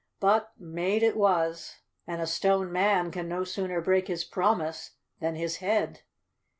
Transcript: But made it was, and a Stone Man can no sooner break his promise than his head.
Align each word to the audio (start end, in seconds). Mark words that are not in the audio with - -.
But 0.19 0.53
made 0.57 1.03
it 1.03 1.15
was, 1.15 1.75
and 2.07 2.23
a 2.23 2.25
Stone 2.25 2.71
Man 2.71 3.11
can 3.11 3.27
no 3.27 3.43
sooner 3.43 3.81
break 3.81 4.07
his 4.07 4.23
promise 4.23 4.95
than 5.19 5.35
his 5.35 5.57
head. 5.57 5.99